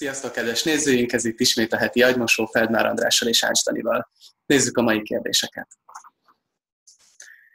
Sziasztok, 0.00 0.32
kedves 0.32 0.62
nézőink! 0.62 1.12
Ez 1.12 1.24
itt 1.24 1.40
ismét 1.40 1.72
a 1.72 1.76
heti 1.76 2.02
agymosó 2.02 2.46
Feldmár 2.46 2.86
Andrással 2.86 3.28
és 3.28 3.44
Ács 3.44 3.64
Danival. 3.64 4.10
Nézzük 4.46 4.76
a 4.76 4.82
mai 4.82 5.02
kérdéseket. 5.02 5.68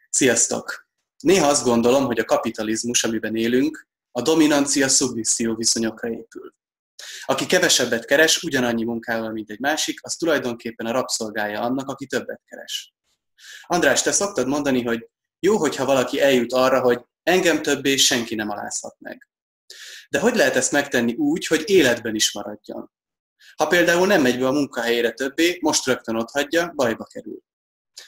Sziasztok! 0.09 0.87
Néha 1.19 1.47
azt 1.47 1.63
gondolom, 1.63 2.05
hogy 2.05 2.19
a 2.19 2.25
kapitalizmus, 2.25 3.03
amiben 3.03 3.35
élünk, 3.35 3.87
a 4.11 4.21
dominancia-szubmisszió 4.21 5.55
viszonyokra 5.55 6.09
épül. 6.09 6.53
Aki 7.25 7.45
kevesebbet 7.45 8.05
keres, 8.05 8.43
ugyanannyi 8.43 8.83
munkával, 8.83 9.31
mint 9.31 9.49
egy 9.49 9.59
másik, 9.59 9.99
az 10.03 10.15
tulajdonképpen 10.15 10.85
a 10.85 10.91
rabszolgája 10.91 11.61
annak, 11.61 11.89
aki 11.89 12.05
többet 12.05 12.41
keres. 12.45 12.93
András, 13.61 14.01
te 14.01 14.11
szoktad 14.11 14.47
mondani, 14.47 14.83
hogy 14.83 15.09
jó, 15.39 15.57
hogyha 15.57 15.85
valaki 15.85 16.21
eljut 16.21 16.53
arra, 16.53 16.81
hogy 16.81 17.01
engem 17.23 17.61
többé 17.61 17.95
senki 17.95 18.35
nem 18.35 18.49
alázhat 18.49 18.95
meg. 18.99 19.29
De 20.09 20.19
hogy 20.19 20.35
lehet 20.35 20.55
ezt 20.55 20.71
megtenni 20.71 21.13
úgy, 21.13 21.47
hogy 21.47 21.63
életben 21.65 22.15
is 22.15 22.33
maradjon? 22.33 22.91
Ha 23.55 23.67
például 23.67 24.07
nem 24.07 24.21
megy 24.21 24.39
be 24.39 24.47
a 24.47 24.51
munkahelyére 24.51 25.11
többé, 25.11 25.57
most 25.61 25.85
rögtön 25.85 26.15
ott 26.15 26.29
hagyja, 26.29 26.71
bajba 26.75 27.03
kerül. 27.03 27.43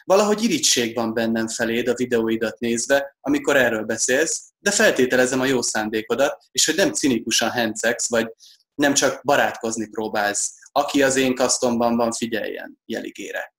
Valahogy 0.04 0.44
irítség 0.44 0.96
van 0.96 1.14
bennem 1.14 1.48
feléd 1.48 1.88
a 1.88 1.94
videóidat 1.94 2.60
nézve, 2.60 3.18
amikor 3.22 3.56
erről 3.56 3.84
beszélsz, 3.84 4.52
de 4.60 4.72
feltételezem 4.72 5.40
a 5.40 5.46
jó 5.46 5.62
szándékodat, 5.62 6.44
és 6.52 6.66
hogy 6.66 6.76
nem 6.76 6.94
cinikusan 6.94 7.50
hencegsz, 7.50 8.10
vagy 8.10 8.34
nem 8.76 8.94
csak 8.94 9.24
barátkozni 9.24 9.88
próbálsz. 9.90 10.54
Aki 10.72 11.04
az 11.04 11.16
én 11.16 11.36
kasztomban 11.36 11.96
van, 11.96 12.12
figyeljen, 12.12 12.80
jeligére. 12.86 13.54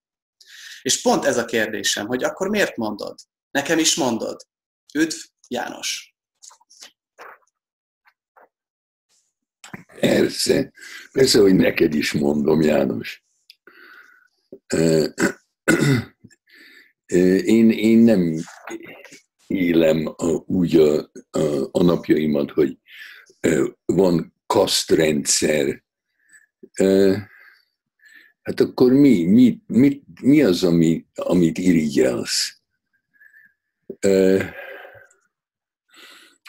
És 0.82 1.00
pont 1.00 1.24
ez 1.24 1.36
a 1.36 1.44
kérdésem, 1.44 2.06
hogy 2.06 2.24
akkor 2.24 2.48
miért 2.48 2.76
mondod? 2.76 3.18
Nekem 3.50 3.78
is 3.78 3.94
mondod. 3.94 4.40
Üdv, 4.94 5.16
János! 5.48 6.17
Persze, 10.00 10.72
persze, 11.12 11.40
hogy 11.40 11.54
neked 11.54 11.94
is 11.94 12.12
mondom, 12.12 12.60
János. 12.60 13.24
Én, 17.44 17.70
én 17.70 17.98
nem 17.98 18.34
élem 19.46 20.06
a, 20.16 20.26
úgy 20.46 20.76
a, 20.76 21.10
a, 21.30 21.68
a 21.70 21.82
napjaimat, 21.82 22.50
hogy 22.50 22.78
van 23.84 24.34
kasztrendszer. 24.46 25.84
Hát 28.42 28.60
akkor 28.60 28.92
mi, 28.92 29.24
mi, 29.24 29.62
mi, 29.66 30.02
mi 30.20 30.42
az, 30.42 30.64
ami, 30.64 31.06
amit 31.14 31.58
irigyelsz? 31.58 32.60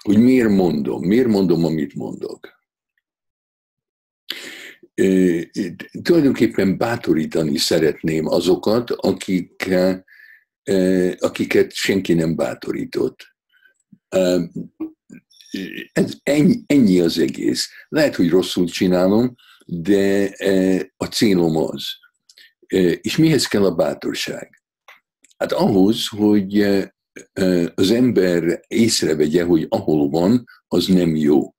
Hogy 0.02 0.17
miért 0.17 0.50
mondom, 0.50 1.06
miért 1.06 1.28
mondom, 1.28 1.66
amit 1.66 1.95
mondok? 1.95 2.59
Tulajdonképpen 6.02 6.78
bátorítani 6.78 7.58
szeretném 7.58 8.28
azokat, 8.28 8.92
akik, 8.92 9.73
akiket 11.19 11.73
senki 11.73 12.14
nem 12.14 12.36
bátorított. 12.36 13.36
Ez 15.92 16.14
ennyi, 16.23 16.64
ennyi 16.66 17.00
az 17.00 17.20
egész. 17.20 17.70
Lehet, 17.89 18.16
hogy 18.16 18.30
rosszul 18.30 18.67
csinálom, 18.67 19.36
de 19.66 20.31
a 20.97 21.05
célom 21.05 21.58
az. 21.58 21.83
És 23.02 23.17
mihez 23.17 23.47
kell 23.47 23.66
a 23.66 23.75
bátorság? 23.75 24.61
Hát 25.38 25.52
ahhoz, 25.52 26.08
hogy 26.08 26.61
az 27.75 27.92
ember 27.92 28.59
észrevegye, 28.67 29.44
hogy 29.44 29.66
ahol 29.70 30.09
van, 30.09 30.45
az 30.67 30.86
nem 30.88 31.15
jó 31.15 31.54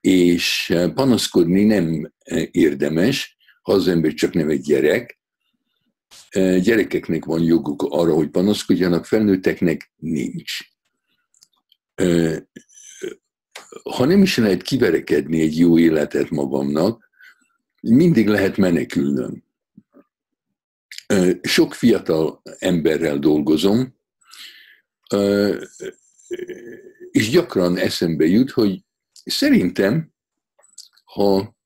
és 0.00 0.74
panaszkodni 0.94 1.64
nem 1.64 2.12
érdemes, 2.50 3.36
ha 3.62 3.72
az 3.72 3.88
ember 3.88 4.14
csak 4.14 4.32
nem 4.32 4.48
egy 4.48 4.60
gyerek. 4.60 5.18
Eh, 6.28 6.60
gyerekeknek 6.60 7.24
van 7.24 7.42
joguk 7.42 7.82
arra, 7.82 8.14
hogy 8.14 8.28
panaszkodjanak, 8.28 9.06
felnőtteknek 9.06 9.92
nincs. 9.96 10.58
Ha 13.82 14.04
nem 14.04 14.22
is 14.22 14.36
lehet 14.36 14.62
kiverekedni 14.62 15.40
egy 15.40 15.58
jó 15.58 15.78
életet 15.78 16.30
magamnak, 16.30 17.10
mindig 17.80 18.28
lehet 18.28 18.56
menekülnöm. 18.56 19.44
Sok 21.42 21.74
fiatal 21.74 22.42
emberrel 22.58 23.18
dolgozom, 23.18 23.96
és 27.10 27.30
gyakran 27.30 27.76
eszembe 27.76 28.26
jut, 28.26 28.50
hogy 28.50 28.84
szerintem, 29.24 30.12
ha 31.04 31.56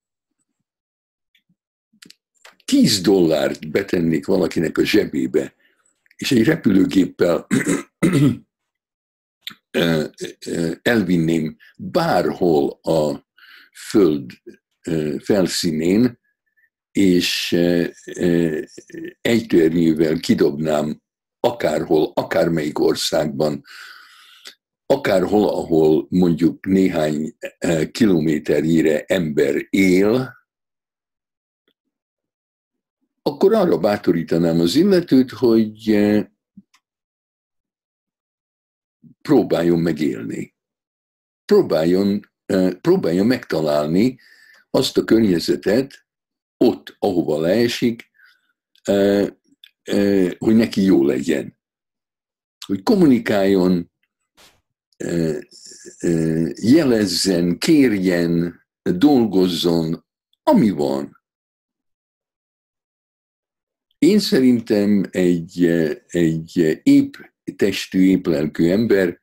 10 2.72 3.00
dollárt 3.00 3.70
betennék 3.70 4.26
valakinek 4.26 4.78
a 4.78 4.84
zsebébe, 4.84 5.54
és 6.16 6.32
egy 6.32 6.44
repülőgéppel 6.44 7.46
elvinném 10.82 11.56
bárhol 11.76 12.80
a 12.82 13.26
föld 13.88 14.30
felszínén, 15.18 16.18
és 16.92 17.56
ejtőernyővel 19.20 20.20
kidobnám 20.20 21.02
akárhol, 21.40 22.12
akármelyik 22.14 22.78
országban 22.78 23.64
akárhol, 24.86 25.48
ahol 25.48 26.06
mondjuk 26.10 26.66
néhány 26.66 27.36
kilométernyire 27.90 29.04
ember 29.06 29.66
él, 29.70 30.40
akkor 33.22 33.54
arra 33.54 33.78
bátorítanám 33.78 34.60
az 34.60 34.74
illetőt, 34.74 35.30
hogy 35.30 35.88
eh, 35.88 36.26
próbáljon 39.22 39.78
megélni. 39.78 40.54
Próbáljon, 41.44 42.30
eh, 42.46 42.72
próbáljon 42.72 43.26
megtalálni 43.26 44.18
azt 44.70 44.96
a 44.96 45.04
környezetet 45.04 46.06
ott, 46.56 46.96
ahova 46.98 47.40
leesik, 47.40 48.10
hogy 50.38 50.54
neki 50.54 50.82
jó 50.82 51.04
legyen. 51.04 51.58
Hogy 52.66 52.82
kommunikáljon, 52.82 53.92
jelezzen, 56.54 57.58
kérjen, 57.58 58.60
dolgozzon, 58.82 60.06
ami 60.42 60.70
van. 60.70 61.21
Én 64.02 64.18
szerintem 64.18 65.04
egy, 65.10 65.64
egy 66.06 66.80
épp 66.82 67.14
testű, 67.56 68.08
épp 68.08 68.26
lelkű 68.26 68.70
ember 68.70 69.20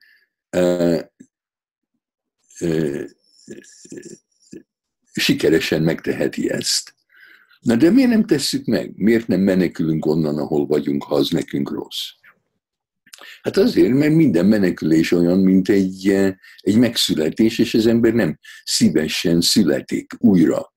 sikeresen 5.13 5.81
megteheti 5.81 6.49
ezt. 6.49 6.95
Na 7.59 7.75
de 7.75 7.89
miért 7.89 8.09
nem 8.09 8.25
tesszük 8.25 8.65
meg? 8.65 8.91
Miért 8.95 9.27
nem 9.27 9.39
menekülünk 9.41 10.05
onnan, 10.05 10.37
ahol 10.37 10.65
vagyunk, 10.65 11.03
ha 11.03 11.15
az 11.15 11.29
nekünk 11.29 11.71
rossz? 11.71 12.07
Hát 13.41 13.57
azért, 13.57 13.93
mert 13.93 14.13
minden 14.13 14.45
menekülés 14.45 15.11
olyan, 15.11 15.39
mint 15.39 15.69
egy, 15.69 16.09
eh, 16.09 16.33
egy 16.57 16.77
megszületés, 16.77 17.59
és 17.59 17.73
az 17.73 17.87
ember 17.87 18.13
nem 18.13 18.39
szívesen 18.63 19.41
születik 19.41 20.13
újra. 20.17 20.73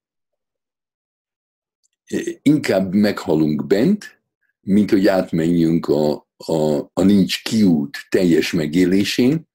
Inkább 2.41 2.93
meghalunk 2.93 3.67
bent, 3.67 4.21
mint 4.61 4.89
hogy 4.89 5.07
átmenjünk 5.07 5.87
a, 5.87 6.27
a, 6.37 6.89
a 6.93 7.03
nincs 7.03 7.43
kiút 7.43 7.97
teljes 8.09 8.51
megélésén, 8.51 9.47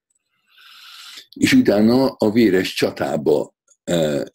és 1.34 1.52
utána 1.52 2.06
a 2.08 2.30
véres 2.30 2.74
csatába 2.74 3.54
e, 3.84 3.94
e, 3.94 4.26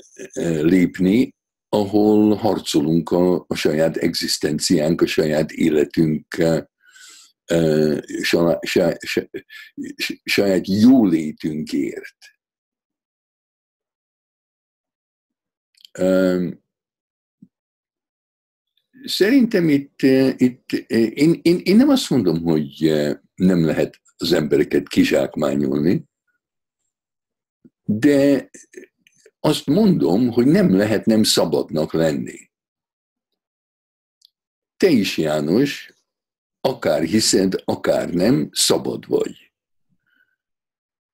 lépni, 0.62 1.36
ahol 1.69 2.36
harcolunk 2.36 3.12
a, 3.12 3.45
a 3.48 3.56
saját 3.56 3.98
egzisztenciánk, 3.98 5.01
a 5.01 5.06
saját 5.06 5.51
életünk 5.51 6.36
saját 10.24 10.68
jólétünkért. 10.68 12.18
Szerintem 19.05 19.69
itt, 19.69 20.01
itt 20.38 20.71
én, 20.88 21.39
én, 21.41 21.59
én 21.63 21.75
nem 21.75 21.89
azt 21.89 22.09
mondom, 22.09 22.41
hogy 22.41 22.94
nem 23.35 23.65
lehet 23.65 24.01
az 24.17 24.31
embereket 24.31 24.88
kizsákmányolni, 24.88 26.03
de 27.83 28.50
azt 29.39 29.65
mondom, 29.65 30.31
hogy 30.31 30.45
nem 30.45 30.75
lehet 30.75 31.05
nem 31.05 31.23
szabadnak 31.23 31.94
lenni. 31.94 32.51
Te 34.77 34.88
is, 34.89 35.17
János, 35.17 35.94
akár 36.61 37.03
hiszed, 37.03 37.55
akár 37.65 38.13
nem, 38.13 38.50
szabad 38.51 39.07
vagy. 39.07 39.51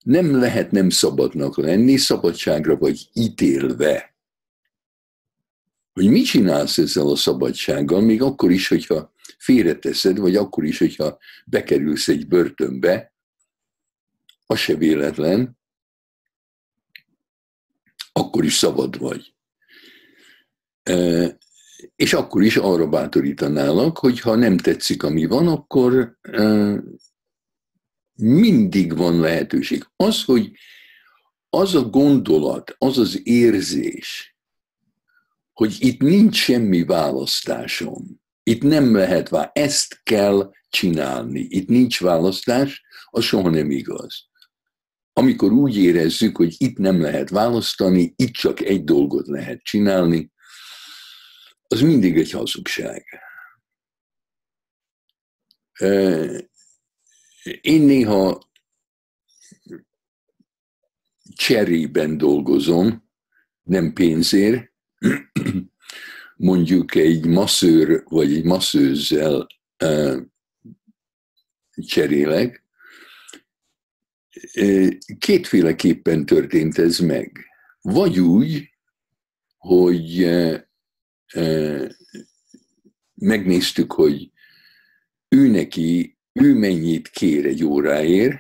Nem 0.03 0.36
lehet 0.36 0.71
nem 0.71 0.89
szabadnak 0.89 1.57
lenni, 1.57 1.97
szabadságra 1.97 2.77
vagy 2.77 3.09
ítélve. 3.13 4.09
Hogy 6.00 6.10
mit 6.10 6.25
csinálsz 6.25 6.78
ezzel 6.78 7.07
a 7.07 7.16
szabadsággal, 7.16 8.01
még 8.01 8.22
akkor 8.22 8.51
is, 8.51 8.68
hogyha 8.68 9.13
félreteszed, 9.38 10.18
vagy 10.18 10.36
akkor 10.36 10.63
is, 10.63 10.78
hogyha 10.78 11.18
bekerülsz 11.46 12.07
egy 12.07 12.28
börtönbe, 12.28 13.13
az 14.46 14.57
se 14.57 14.75
véletlen, 14.75 15.57
akkor 18.12 18.44
is 18.44 18.54
szabad 18.54 19.00
vagy. 19.00 19.34
És 21.96 22.13
akkor 22.13 22.44
is 22.44 22.57
arra 22.57 22.88
bátorítanálak, 22.88 23.98
hogy 23.98 24.19
ha 24.19 24.36
nem 24.36 24.57
tetszik, 24.57 25.04
ami 25.04 25.25
van, 25.25 25.48
akkor 25.48 26.18
mindig 28.13 28.98
van 28.98 29.19
lehetőség. 29.19 29.86
Az, 29.96 30.24
hogy 30.24 30.51
az 31.50 31.75
a 31.75 31.84
gondolat, 31.84 32.75
az 32.78 32.98
az 32.98 33.28
érzés, 33.28 34.38
hogy 35.60 35.76
itt 35.80 36.02
nincs 36.02 36.36
semmi 36.36 36.84
választásom, 36.84 38.22
itt 38.44 38.62
nem 38.62 38.96
lehet 38.96 39.30
vá, 39.30 39.52
ezt 39.54 40.04
kell 40.04 40.52
csinálni, 40.70 41.40
itt 41.40 41.68
nincs 41.68 42.02
választás, 42.02 42.84
az 43.06 43.24
soha 43.24 43.50
nem 43.50 43.72
igaz. 43.72 44.30
Amikor 45.14 45.52
úgy 45.52 45.78
érezzük, 45.78 46.38
hogy 46.38 46.56
itt 46.58 46.78
nem 46.78 47.02
lehet 47.02 47.30
választani, 47.30 48.14
itt 48.16 48.32
csak 48.32 48.60
egy 48.60 48.84
dolgot 48.84 49.28
lehet 49.28 49.64
csinálni, 49.64 50.32
az 51.68 51.82
mindig 51.82 52.18
egy 52.18 52.32
hazugság. 52.32 53.06
Én 57.62 57.82
néha 57.82 58.50
cserében 61.36 62.18
dolgozom, 62.18 63.10
nem 63.62 63.94
pénzért, 63.94 64.68
mondjuk 66.36 66.96
egy 66.96 67.25
masszőr 67.25 68.04
vagy 68.07 68.34
egy 68.34 68.44
masszőzzel 68.44 69.48
cserélek. 71.86 72.63
Kétféleképpen 75.18 76.25
történt 76.25 76.78
ez 76.78 77.00
meg. 77.00 77.46
Vagy 77.81 78.19
úgy, 78.19 78.69
hogy 79.57 80.30
megnéztük, 83.13 83.94
hogy 83.94 84.31
ő 85.28 85.48
neki, 85.48 86.18
ő 86.31 86.54
mennyit 86.54 87.07
kér 87.07 87.46
egy 87.46 87.63
óráért, 87.63 88.38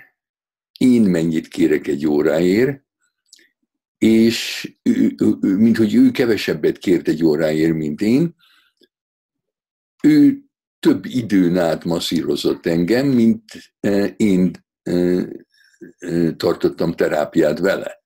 én 0.77 1.01
mennyit 1.01 1.47
kérek 1.47 1.87
egy 1.87 2.07
óráért, 2.07 2.83
és 3.99 4.71
mint 5.39 5.77
hogy 5.77 5.95
ő 5.95 6.11
kevesebbet 6.11 6.77
kért 6.77 7.07
egy 7.07 7.23
óráért, 7.23 7.73
mint 7.73 8.01
én, 8.01 8.35
ő 10.03 10.43
több 10.79 11.05
időn 11.05 11.57
át 11.57 11.83
masszírozott 11.83 12.65
engem, 12.65 13.07
mint 13.07 13.43
én 14.17 14.51
tartottam 16.37 16.93
terápiát 16.93 17.59
vele. 17.59 18.03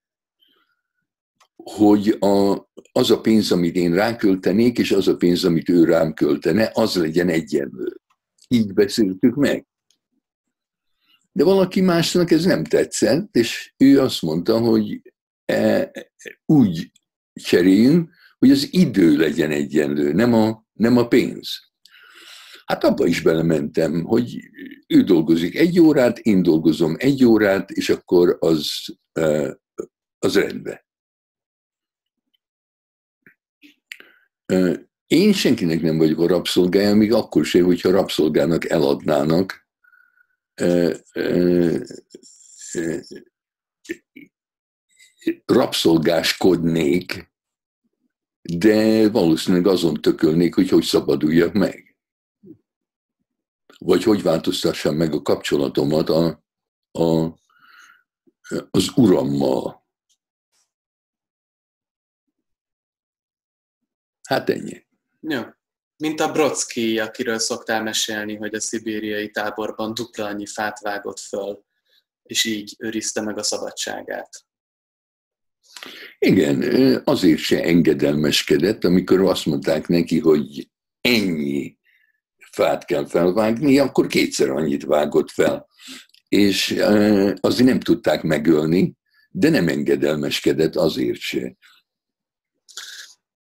Hogy 1.56 2.18
a, 2.20 2.68
az 2.92 3.12
a 3.12 3.22
pénz, 3.22 3.52
amit 3.52 3.76
én 3.76 3.94
ráköltenék, 3.94 4.78
és 4.78 4.92
az 4.92 5.08
a 5.08 5.16
pénz, 5.16 5.44
amit 5.44 5.70
ő 5.70 5.84
rám 5.84 6.14
költene, 6.14 6.72
az 6.74 6.96
legyen 6.96 7.30
egyenlő. 7.30 8.02
Így 8.48 8.74
beszéltük 8.74 9.36
meg. 9.36 9.66
De 11.32 11.44
valaki 11.44 11.82
másnak 11.82 12.32
ez 12.32 12.46
nem 12.46 12.64
tetszett, 12.64 13.36
és 13.36 13.74
ő 13.78 14.00
azt 14.00 14.22
mondta, 14.22 14.60
hogy 14.60 15.02
e, 15.04 15.13
úgy 16.46 16.92
cseréljünk, 17.34 18.10
hogy 18.38 18.52
az 18.52 18.68
idő 18.72 19.18
legyen 19.18 19.52
egyenlő, 19.52 20.14
nem 20.14 20.34
a, 20.34 20.66
nem 20.74 20.98
a 20.98 21.08
pénz. 21.08 21.72
Hát 22.66 22.84
abba 22.84 23.06
is 23.06 23.22
belementem, 23.22 24.04
hogy 24.04 24.50
ő 24.88 25.04
dolgozik 25.04 25.56
egy 25.56 25.80
órát, 25.80 26.20
én 26.20 26.44
dolgozom 26.44 26.96
egy 26.98 27.26
órát, 27.26 27.72
és 27.72 27.90
akkor 27.90 28.38
az, 28.40 28.70
e, 29.12 29.60
az 30.20 30.36
rendben. 30.36 30.86
E, 34.46 34.88
én 35.08 35.34
senkinek 35.34 35.82
nem 35.82 35.98
vagyok 35.98 36.20
a 36.20 36.28
rabszolgája, 36.28 36.96
még 36.96 37.14
akkor 37.14 37.46
sem, 37.46 37.64
hogyha 37.64 37.92
rabszolgának 37.92 38.70
eladnának, 38.70 39.68
rabszolgáskodnék, 45.46 47.32
de 48.42 49.10
valószínűleg 49.10 49.68
azon 49.68 49.94
tökölnék, 49.94 50.56
hogy 50.56 50.70
hogy 50.70 50.84
szabaduljak 50.84 51.54
meg. 51.54 51.98
Vagy 53.78 54.04
hogy 54.04 54.22
változtassam 54.22 54.96
meg 54.96 55.14
a 55.14 55.22
kapcsolatomat 55.22 56.10
a, 56.10 56.44
a, 56.92 57.38
az 58.72 58.92
urammal. 58.96 59.88
Hát 64.28 64.50
ennyi. 64.50 64.86
Ja. 65.20 65.62
Mint 65.98 66.20
a 66.20 66.32
Brodsky, 66.32 67.00
akiről 67.00 67.40
szoktál 67.40 67.84
mesélni, 67.84 68.36
hogy 68.36 68.56
a 68.56 68.60
szibériai 68.60 69.30
táborban 69.30 69.94
dupla 69.94 70.26
annyi 70.26 70.46
fát 70.46 70.80
vágott 70.80 71.20
föl, 71.20 71.66
és 72.24 72.44
így 72.44 72.76
őrizte 72.78 73.22
meg 73.22 73.38
a 73.38 73.44
szabadságát. 73.44 74.46
Igen, 76.20 76.64
azért 77.04 77.40
se 77.40 77.64
engedelmeskedett, 77.64 78.84
amikor 78.84 79.22
azt 79.22 79.46
mondták 79.46 79.88
neki, 79.88 80.20
hogy 80.20 80.70
ennyi 81.02 81.78
fát 82.52 82.86
kell 82.86 83.06
felvágni, 83.08 83.80
akkor 83.80 84.08
kétszer 84.08 84.50
annyit 84.50 84.84
vágott 84.84 85.30
fel. 85.30 85.68
És 86.30 86.76
azért 87.40 87.70
nem 87.70 87.80
tudták 87.80 88.24
megölni, 88.24 88.96
de 89.30 89.50
nem 89.50 89.68
engedelmeskedett 89.68 90.76
azért 90.76 91.20
se. 91.20 91.56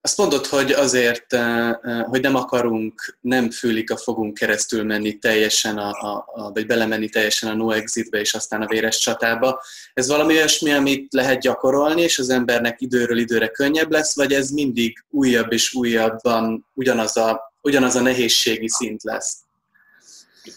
Azt 0.03 0.19
mondod, 0.19 0.47
hogy 0.47 0.71
azért, 0.73 1.33
eh, 1.33 1.69
eh, 1.69 2.05
hogy 2.05 2.21
nem 2.21 2.35
akarunk, 2.35 3.19
nem 3.21 3.51
fülik 3.51 3.91
a 3.91 3.97
fogunk 3.97 4.35
keresztül 4.35 4.85
menni 4.85 5.19
teljesen, 5.19 5.79
a, 5.79 5.91
a, 5.91 6.25
a, 6.27 6.53
vagy 6.53 6.67
belemenni 6.67 7.09
teljesen 7.09 7.51
a 7.51 7.55
no 7.55 7.71
exitbe 7.71 8.21
és 8.21 8.35
aztán 8.35 8.63
a 8.63 8.67
véres 8.67 8.99
csatába. 8.99 9.63
Ez 9.95 10.09
valami 10.09 10.35
olyasmi, 10.35 10.71
amit 10.71 11.13
lehet 11.13 11.41
gyakorolni, 11.41 12.03
és 12.03 12.19
az 12.19 12.31
embernek 12.31 12.81
időről 12.81 13.19
időre 13.19 13.49
könnyebb 13.49 13.91
lesz, 13.91 14.17
vagy 14.17 14.33
ez 14.33 14.51
mindig 14.51 15.05
újabb 15.11 15.53
és 15.53 15.75
újabban 15.75 16.67
ugyanaz 16.75 17.17
a, 17.17 17.53
ugyanaz 17.63 17.95
a 17.95 18.01
nehézségi 18.01 18.69
szint 18.69 19.03
lesz? 19.03 19.37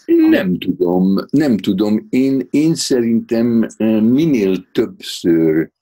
Nem 0.06 0.58
tudom, 0.58 1.16
nem 1.30 1.56
tudom. 1.56 2.06
Én, 2.10 2.48
én 2.50 2.74
szerintem 2.74 3.68
eh, 3.76 4.00
minél 4.00 4.66
többször 4.72 5.72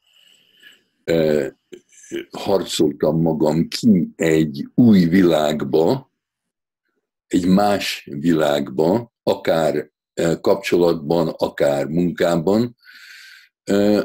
harcoltam 2.31 3.21
magam 3.21 3.69
ki 3.69 4.09
egy 4.17 4.69
új 4.75 5.05
világba, 5.05 6.11
egy 7.27 7.47
más 7.47 8.09
világba, 8.11 9.13
akár 9.23 9.91
eh, 10.15 10.37
kapcsolatban, 10.41 11.29
akár 11.29 11.87
munkában, 11.87 12.77
eh, 13.65 14.03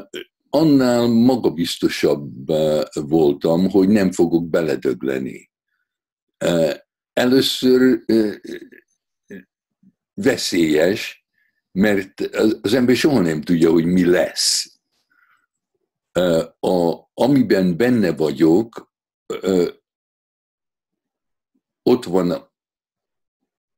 annál 0.50 1.06
magabiztosabb 1.06 2.50
eh, 2.50 2.82
voltam, 2.92 3.70
hogy 3.70 3.88
nem 3.88 4.12
fogok 4.12 4.48
beledögleni. 4.48 5.50
Először 7.12 8.04
veszélyes, 10.14 11.24
mert 11.72 12.20
az 12.62 12.74
ember 12.74 12.96
soha 12.96 13.20
nem 13.20 13.40
tudja, 13.40 13.70
hogy 13.70 13.84
mi 13.84 14.04
lesz 14.04 14.80
a, 16.60 17.07
amiben 17.20 17.76
benne 17.76 18.12
vagyok, 18.12 18.92
ott 21.82 22.04
van 22.04 22.30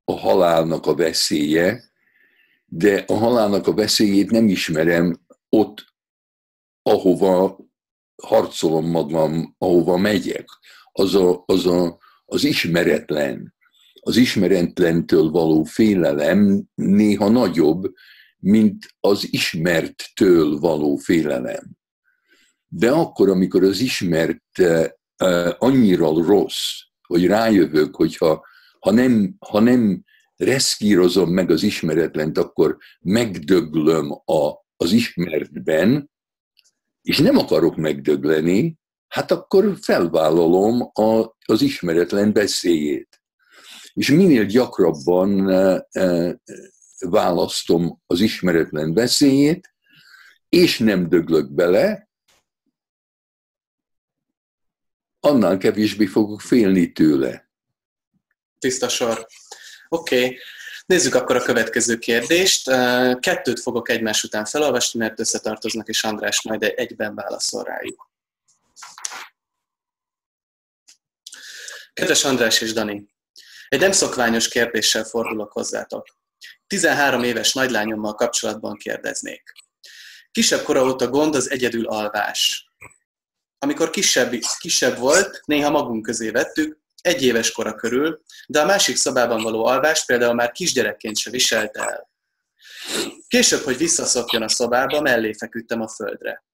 a 0.04 0.12
halálnak 0.12 0.87
a 0.87 0.94
veszélye, 0.94 1.85
de 2.66 3.04
a 3.06 3.12
halálnak 3.12 3.66
a 3.66 3.75
veszélyét 3.75 4.30
nem 4.30 4.49
ismerem 4.49 5.20
ott, 5.49 5.94
ahova 6.82 7.59
harcolom 8.23 8.90
magam, 8.90 9.54
ahova 9.59 9.97
megyek. 9.97 10.49
Az, 10.92 11.14
a, 11.14 11.42
az, 11.47 11.66
a, 11.66 11.99
az 12.25 12.44
ismeretlen, 12.44 13.54
az 14.00 14.16
ismeretlentől 14.16 15.30
való 15.30 15.64
félelem 15.64 16.64
néha 16.75 17.28
nagyobb, 17.28 17.92
mint 18.38 18.94
az 19.00 19.32
ismerttől 19.32 20.59
való 20.59 20.97
félelem. 20.97 21.78
De 22.72 22.90
akkor, 22.90 23.28
amikor 23.28 23.64
az 23.64 23.80
ismert 23.80 24.58
uh, 24.58 24.86
annyira 25.58 26.24
rossz, 26.24 26.80
hogy 27.06 27.26
rájövök, 27.26 27.96
hogyha 27.96 28.46
ha 28.78 28.90
nem, 28.90 29.34
ha 29.38 29.60
nem 29.60 30.04
reszkírozom 30.36 31.30
meg 31.30 31.50
az 31.50 31.62
ismeretlent, 31.62 32.38
akkor 32.38 32.76
megdöglöm 33.00 34.12
a, 34.12 34.64
az 34.76 34.92
ismertben, 34.92 36.10
és 37.02 37.18
nem 37.18 37.36
akarok 37.36 37.76
megdögleni, 37.76 38.78
hát 39.08 39.30
akkor 39.30 39.76
felvállalom 39.80 40.90
a, 40.92 41.36
az 41.46 41.62
ismeretlen 41.62 42.32
beszéjét. 42.32 43.22
És 43.92 44.10
minél 44.10 44.44
gyakrabban 44.44 45.44
választom 46.98 48.00
az 48.06 48.20
ismeretlen 48.20 48.94
beszéjét, 48.94 49.74
és 50.48 50.78
nem 50.78 51.08
döglök 51.08 51.52
bele, 51.52 52.10
annál 55.20 55.58
kevésbé 55.58 56.06
fogok 56.06 56.40
félni 56.40 56.92
tőle. 56.92 57.50
Tiszta 58.58 58.88
sor. 58.88 59.26
Oké. 59.88 60.24
Okay. 60.24 60.38
Nézzük 60.86 61.14
akkor 61.14 61.36
a 61.36 61.42
következő 61.42 61.98
kérdést. 61.98 62.70
Kettőt 63.20 63.60
fogok 63.60 63.88
egymás 63.88 64.24
után 64.24 64.44
felolvasni, 64.44 64.98
mert 64.98 65.20
összetartoznak, 65.20 65.88
és 65.88 66.04
András 66.04 66.42
majd 66.42 66.62
egyben 66.76 67.14
válaszol 67.14 67.62
rájuk. 67.64 68.10
Kedves 71.92 72.24
András 72.24 72.60
és 72.60 72.72
Dani, 72.72 73.08
egy 73.68 73.80
nem 73.80 73.92
szokványos 73.92 74.48
kérdéssel 74.48 75.04
fordulok 75.04 75.52
hozzátok. 75.52 76.06
13 76.66 77.22
éves 77.22 77.52
nagylányommal 77.52 78.14
kapcsolatban 78.14 78.76
kérdeznék. 78.76 79.52
Kisebb 80.30 80.62
kora 80.62 80.84
óta 80.84 81.08
gond 81.08 81.34
az 81.34 81.50
egyedül 81.50 81.86
alvás. 81.86 82.69
Amikor 83.62 83.90
kisebb, 83.90 84.33
kisebb 84.59 84.99
volt, 84.99 85.40
néha 85.45 85.71
magunk 85.71 86.02
közé 86.02 86.31
vettük, 86.31 86.79
egy 87.02 87.23
éves 87.23 87.52
kora 87.52 87.75
körül, 87.75 88.23
de 88.47 88.61
a 88.61 88.64
másik 88.64 88.97
szobában 88.97 89.43
való 89.43 89.64
alvást 89.64 90.07
például 90.07 90.35
már 90.35 90.50
kisgyerekként 90.50 91.17
se 91.17 91.31
viselte 91.31 91.81
el. 91.81 92.11
Később, 93.29 93.61
hogy 93.62 93.76
visszaszokjon 93.76 94.43
a 94.43 94.49
szobába, 94.49 95.00
mellé 95.00 95.33
feküdtem 95.33 95.81
a 95.81 95.88
földre. 95.88 96.45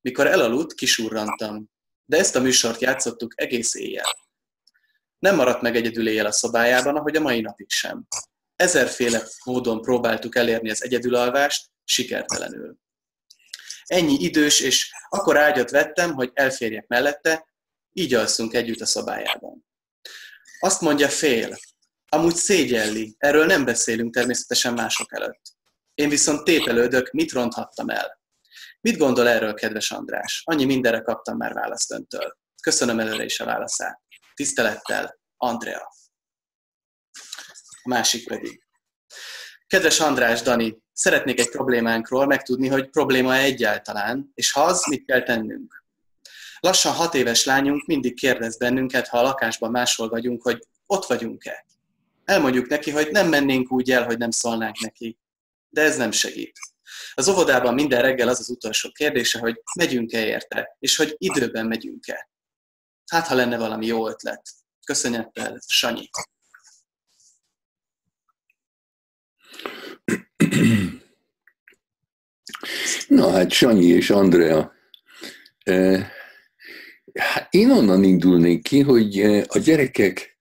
Mikor 0.00 0.26
elaludt, 0.26 0.74
kisurrantam, 0.74 1.70
de 2.04 2.18
ezt 2.18 2.36
a 2.36 2.40
műsort 2.40 2.80
játszottuk 2.80 3.32
egész 3.36 3.74
éjjel. 3.74 4.16
Nem 5.18 5.34
maradt 5.34 5.62
meg 5.62 5.76
egyedül 5.76 6.08
éjjel 6.08 6.26
a 6.26 6.32
szobájában, 6.32 6.96
ahogy 6.96 7.16
a 7.16 7.20
mai 7.20 7.40
napig 7.40 7.70
sem. 7.70 8.06
Ezerféle 8.56 9.22
módon 9.44 9.80
próbáltuk 9.80 10.36
elérni 10.36 10.70
az 10.70 10.82
egyedülalvást, 10.82 11.70
sikertelenül. 11.84 12.76
Ennyi 13.86 14.16
idős, 14.22 14.60
és 14.60 14.92
akkor 15.08 15.38
ágyat 15.38 15.70
vettem, 15.70 16.12
hogy 16.12 16.30
elférjek 16.34 16.86
mellette, 16.86 17.46
így 17.92 18.14
alszunk 18.14 18.54
együtt 18.54 18.80
a 18.80 18.86
szobájában. 18.86 19.66
Azt 20.58 20.80
mondja 20.80 21.08
fél, 21.08 21.56
amúgy 22.08 22.34
szégyelli, 22.34 23.14
erről 23.18 23.46
nem 23.46 23.64
beszélünk 23.64 24.14
természetesen 24.14 24.74
mások 24.74 25.12
előtt. 25.12 25.42
Én 25.94 26.08
viszont 26.08 26.44
tépelődök, 26.44 27.10
mit 27.10 27.32
ronthattam 27.32 27.88
el. 27.88 28.20
Mit 28.80 28.96
gondol 28.96 29.28
erről, 29.28 29.54
kedves 29.54 29.90
András? 29.90 30.42
Annyi 30.44 30.64
mindenre 30.64 31.00
kaptam 31.00 31.36
már 31.36 31.52
választ 31.52 31.92
öntől. 31.92 32.36
Köszönöm 32.62 33.00
előre 33.00 33.24
is 33.24 33.40
a 33.40 33.44
válaszát. 33.44 34.00
Tisztelettel, 34.34 35.18
Andrea. 35.36 35.92
A 37.82 37.88
másik 37.88 38.28
pedig. 38.28 38.63
Kedves 39.74 40.00
András, 40.00 40.42
Dani, 40.42 40.82
szeretnék 40.92 41.40
egy 41.40 41.50
problémánkról 41.50 42.26
megtudni, 42.26 42.68
hogy 42.68 42.90
probléma-e 42.90 43.42
egyáltalán, 43.42 44.30
és 44.34 44.52
ha 44.52 44.60
az, 44.60 44.86
mit 44.88 45.04
kell 45.04 45.22
tennünk. 45.22 45.84
Lassan 46.60 46.92
hat 46.92 47.14
éves 47.14 47.44
lányunk 47.44 47.86
mindig 47.86 48.14
kérdez 48.14 48.56
bennünket, 48.56 49.08
ha 49.08 49.18
a 49.18 49.22
lakásban 49.22 49.70
máshol 49.70 50.08
vagyunk, 50.08 50.42
hogy 50.42 50.66
ott 50.86 51.04
vagyunk-e. 51.04 51.66
Elmondjuk 52.24 52.68
neki, 52.68 52.90
hogy 52.90 53.08
nem 53.10 53.28
mennénk 53.28 53.72
úgy 53.72 53.90
el, 53.90 54.04
hogy 54.04 54.18
nem 54.18 54.30
szólnánk 54.30 54.78
neki. 54.78 55.18
De 55.68 55.82
ez 55.82 55.96
nem 55.96 56.10
segít. 56.10 56.58
Az 57.14 57.28
óvodában 57.28 57.74
minden 57.74 58.02
reggel 58.02 58.28
az 58.28 58.38
az 58.38 58.50
utolsó 58.50 58.90
kérdése, 58.90 59.38
hogy 59.38 59.60
megyünk-e 59.78 60.24
érte, 60.24 60.76
és 60.78 60.96
hogy 60.96 61.14
időben 61.18 61.66
megyünk-e. 61.66 62.28
Hát, 63.06 63.26
ha 63.26 63.34
lenne 63.34 63.58
valami 63.58 63.86
jó 63.86 64.08
ötlet. 64.08 64.42
Köszönettel, 64.86 65.58
Sanyi. 65.66 66.08
Na 73.08 73.30
hát 73.30 73.50
Sanyi 73.50 73.86
és 73.86 74.10
Andrea, 74.10 74.72
hát 77.14 77.46
én 77.50 77.70
onnan 77.70 78.04
indulnék 78.04 78.62
ki, 78.62 78.80
hogy 78.80 79.20
a 79.46 79.58
gyerekek 79.58 80.38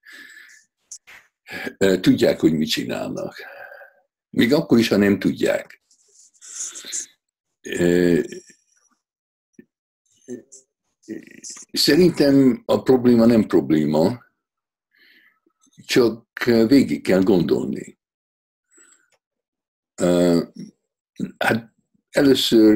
tudják, 1.78 2.40
hogy 2.40 2.54
mit 2.54 2.70
csinálnak. 2.70 3.36
Még 4.30 4.54
akkor 4.54 4.80
is, 4.80 4.88
ha 4.88 4.98
nem 4.98 5.20
tudják. 5.20 5.82
Szerintem 11.72 12.64
a 12.66 12.82
probléma 12.82 13.26
nem 13.26 13.48
probléma, 13.48 14.26
csak 15.86 16.44
végig 16.44 17.04
kell 17.04 17.24
gondolni. 17.24 18.02
Hát 21.38 21.74
először 22.10 22.76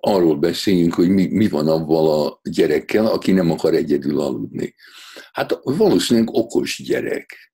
arról 0.00 0.36
beszéljünk, 0.36 0.94
hogy 0.94 1.08
mi, 1.08 1.26
mi 1.26 1.48
van 1.48 1.68
avval 1.68 2.26
a 2.26 2.40
gyerekkel, 2.42 3.06
aki 3.06 3.32
nem 3.32 3.50
akar 3.50 3.74
egyedül 3.74 4.20
aludni. 4.20 4.74
Hát 5.32 5.58
valószínűleg 5.62 6.28
okos 6.30 6.82
gyerek. 6.82 7.52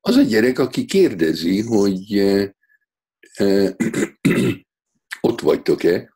Az 0.00 0.16
a 0.16 0.22
gyerek, 0.22 0.58
aki 0.58 0.84
kérdezi, 0.84 1.60
hogy 1.60 2.18
ott 5.20 5.40
vagytok-e, 5.40 6.14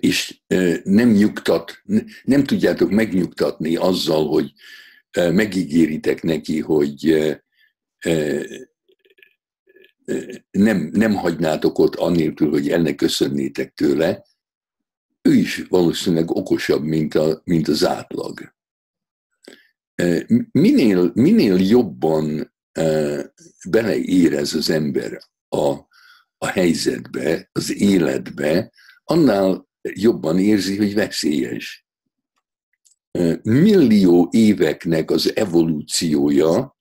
és 0.00 0.40
nem 0.82 1.10
nyugtat, 1.10 1.82
nem 2.24 2.44
tudjátok 2.44 2.90
megnyugtatni 2.90 3.76
azzal, 3.76 4.28
hogy 4.28 4.52
megígéritek 5.14 6.22
neki, 6.22 6.60
hogy 6.60 7.14
nem, 10.50 10.90
nem 10.92 11.14
hagynátok 11.14 11.78
ott 11.78 11.94
annélkül, 11.94 12.50
hogy 12.50 12.70
ennek 12.70 12.94
köszönnétek 12.94 13.74
tőle, 13.74 14.24
ő 15.22 15.34
is 15.34 15.62
valószínűleg 15.68 16.30
okosabb, 16.30 16.82
mint, 16.82 17.14
a, 17.14 17.40
mint 17.44 17.68
az 17.68 17.84
átlag. 17.84 18.54
Minél, 20.50 21.10
minél 21.14 21.56
jobban 21.58 22.54
beleérez 23.68 24.54
az 24.54 24.70
ember 24.70 25.20
a, 25.48 25.72
a 26.38 26.46
helyzetbe, 26.46 27.48
az 27.52 27.74
életbe, 27.74 28.72
annál 29.04 29.68
jobban 29.82 30.38
érzi, 30.38 30.76
hogy 30.76 30.94
veszélyes 30.94 31.83
millió 33.42 34.28
éveknek 34.30 35.10
az 35.10 35.36
evolúciója 35.36 36.76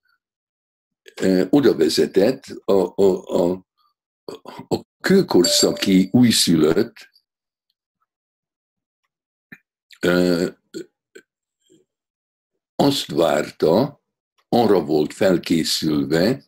oda 1.49 1.75
vezetett 1.75 2.45
a, 2.65 3.03
a, 3.03 3.43
a, 3.43 3.65
a 4.67 4.81
kőkorszaki 4.99 6.09
újszülött 6.11 7.11
azt 12.75 13.11
várta, 13.11 14.01
arra 14.49 14.85
volt 14.85 15.13
felkészülve, 15.13 16.43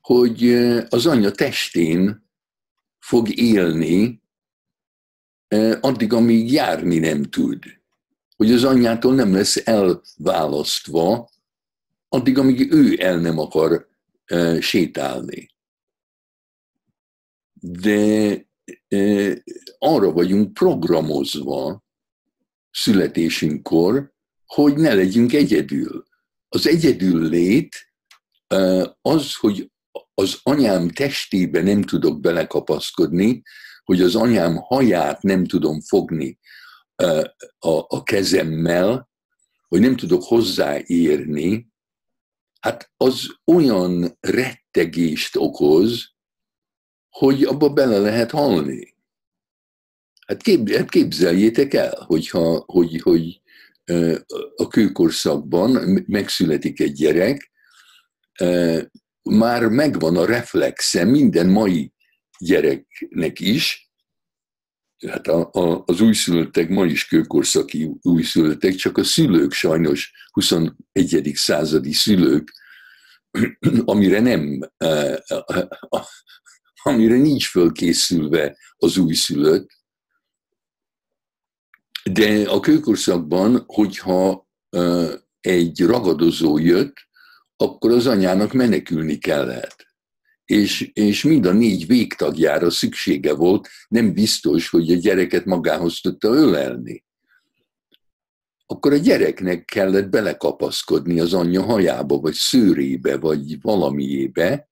hogy 0.00 0.52
az 0.88 1.06
anya 1.06 1.30
testén 1.30 2.30
fog 2.98 3.38
élni 3.38 4.22
addig, 5.80 6.12
amíg 6.12 6.52
járni 6.52 6.98
nem 6.98 7.22
tud 7.22 7.81
hogy 8.42 8.52
az 8.52 8.64
anyjától 8.64 9.14
nem 9.14 9.34
lesz 9.34 9.62
elválasztva, 9.64 11.30
addig, 12.08 12.38
amíg 12.38 12.72
ő 12.72 12.96
el 13.00 13.18
nem 13.18 13.38
akar 13.38 13.88
e, 14.24 14.60
sétálni. 14.60 15.48
De 17.52 18.34
e, 18.88 18.98
arra 19.78 20.12
vagyunk 20.12 20.54
programozva 20.54 21.84
születésünkkor, 22.70 24.12
hogy 24.46 24.76
ne 24.76 24.94
legyünk 24.94 25.32
egyedül. 25.32 26.04
Az 26.48 26.66
egyedül 26.66 27.28
lét 27.28 27.76
e, 28.46 28.96
az, 29.02 29.34
hogy 29.34 29.70
az 30.14 30.38
anyám 30.42 30.88
testébe 30.88 31.62
nem 31.62 31.82
tudok 31.82 32.20
belekapaszkodni, 32.20 33.42
hogy 33.84 34.00
az 34.00 34.14
anyám 34.14 34.56
haját 34.56 35.22
nem 35.22 35.46
tudom 35.46 35.80
fogni, 35.80 36.38
a, 37.58 37.86
a 37.88 38.02
kezemmel, 38.02 39.10
hogy 39.68 39.80
nem 39.80 39.96
tudok 39.96 40.22
hozzáérni, 40.22 41.72
hát 42.60 42.92
az 42.96 43.26
olyan 43.44 44.18
rettegést 44.20 45.36
okoz, 45.36 46.10
hogy 47.10 47.44
abba 47.44 47.68
bele 47.68 47.98
lehet 47.98 48.30
halni. 48.30 48.94
Hát, 50.26 50.42
kép, 50.42 50.70
hát 50.70 50.88
képzeljétek 50.88 51.74
el, 51.74 52.04
hogyha, 52.06 52.64
hogy, 52.66 53.00
hogy 53.00 53.40
a 54.56 54.68
kőkorszakban 54.68 56.02
megszületik 56.06 56.80
egy 56.80 56.92
gyerek, 56.92 57.50
már 59.22 59.68
megvan 59.68 60.16
a 60.16 60.24
reflexe 60.24 61.04
minden 61.04 61.46
mai 61.46 61.92
gyereknek 62.38 63.40
is. 63.40 63.81
Hát 65.08 65.26
a, 65.26 65.50
a, 65.52 65.82
az 65.86 66.00
újszülöttek 66.00 66.68
ma 66.68 66.84
is 66.84 67.06
kőkorszaki 67.06 67.90
újszülöttek, 68.02 68.74
csak 68.74 68.98
a 68.98 69.04
szülők 69.04 69.52
sajnos 69.52 70.12
21. 70.32 71.32
századi 71.34 71.92
szülők, 71.92 72.52
amire 73.84 74.20
nem, 74.20 74.60
amire 76.82 77.16
nincs 77.16 77.48
fölkészülve 77.48 78.56
az 78.76 78.96
újszülött, 78.96 79.70
de 82.10 82.50
a 82.50 82.60
kőkorszakban, 82.60 83.64
hogyha 83.66 84.48
egy 85.40 85.80
ragadozó 85.80 86.58
jött, 86.58 86.96
akkor 87.56 87.90
az 87.90 88.06
anyának 88.06 88.52
menekülni 88.52 89.18
kellett. 89.18 89.81
És, 90.44 90.90
és 90.92 91.22
mind 91.22 91.46
a 91.46 91.52
négy 91.52 91.86
végtagjára 91.86 92.70
szüksége 92.70 93.34
volt, 93.34 93.68
nem 93.88 94.12
biztos, 94.12 94.68
hogy 94.68 94.92
a 94.92 94.96
gyereket 94.96 95.44
magához 95.44 96.00
tudta 96.00 96.28
ölelni. 96.28 97.04
Akkor 98.66 98.92
a 98.92 98.96
gyereknek 98.96 99.64
kellett 99.64 100.08
belekapaszkodni 100.08 101.20
az 101.20 101.34
anyja 101.34 101.62
hajába, 101.62 102.18
vagy 102.18 102.34
szőrébe, 102.34 103.16
vagy 103.16 103.60
valamiébe, 103.60 104.70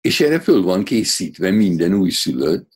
És 0.00 0.20
erre 0.20 0.40
föl 0.40 0.62
van 0.62 0.84
készítve 0.84 1.50
minden 1.50 1.94
újszülött, 1.94 2.72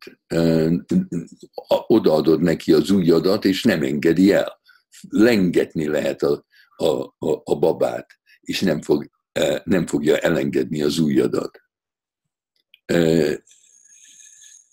odaadod 1.87 2.42
neki 2.42 2.73
az 2.73 2.90
ujjadat, 2.90 3.44
és 3.44 3.62
nem 3.62 3.82
engedi 3.82 4.32
el. 4.32 4.61
Lengetni 5.08 5.87
lehet 5.87 6.23
a, 6.23 6.46
a, 6.76 6.87
a, 7.02 7.42
a 7.44 7.58
babát, 7.58 8.06
és 8.40 8.61
nem, 8.61 8.82
fog, 8.82 9.11
nem 9.64 9.87
fogja 9.87 10.19
elengedni 10.19 10.83
az 10.83 10.99
ujjadat. 10.99 11.62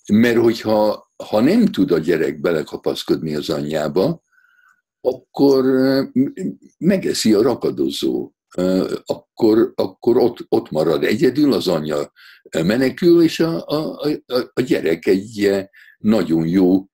Mert 0.08 0.38
hogyha 0.38 1.12
ha 1.30 1.40
nem 1.40 1.66
tud 1.66 1.92
a 1.92 1.98
gyerek 1.98 2.40
belekapaszkodni 2.40 3.36
az 3.36 3.50
anyjába, 3.50 4.22
akkor 5.02 5.66
megeszi 6.78 7.34
a 7.34 7.42
rakadozó, 7.42 8.32
akkor, 9.06 9.74
akkor 9.76 10.18
ott, 10.18 10.46
ott 10.50 10.70
marad 10.70 11.04
egyedül, 11.04 11.54
az 11.54 11.68
anyja 11.68 12.12
menekül, 12.52 13.24
és 13.24 13.40
a, 13.40 13.68
a, 13.68 14.00
a, 14.26 14.52
a 14.54 14.62
gyerek 14.62 15.06
egy 15.06 15.66
nagyon 15.98 16.48
jó 16.48 16.86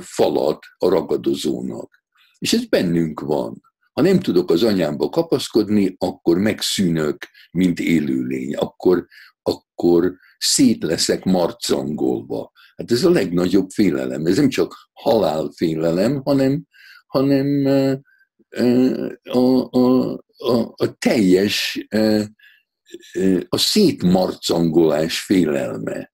falat 0.00 0.58
a 0.78 0.88
ragadozónak. 0.88 2.04
És 2.38 2.52
ez 2.52 2.66
bennünk 2.66 3.20
van. 3.20 3.71
Ha 3.92 4.02
nem 4.02 4.20
tudok 4.20 4.50
az 4.50 4.62
anyámba 4.62 5.08
kapaszkodni, 5.08 5.96
akkor 5.98 6.38
megszűnök, 6.38 7.28
mint 7.50 7.80
élőlény. 7.80 8.54
Akkor, 8.54 9.06
akkor 9.42 10.14
szét 10.38 10.82
leszek 10.82 11.24
marcangolva. 11.24 12.52
Hát 12.76 12.90
ez 12.90 13.04
a 13.04 13.10
legnagyobb 13.10 13.70
félelem. 13.70 14.26
Ez 14.26 14.36
nem 14.36 14.48
csak 14.48 14.90
halálfélelem, 14.92 16.22
hanem, 16.22 16.66
hanem 17.06 17.66
a, 19.22 19.68
a, 19.70 20.12
a, 20.36 20.72
a 20.76 20.94
teljes, 20.98 21.86
a 23.48 23.56
szétmarcangolás 23.56 25.20
félelme. 25.20 26.12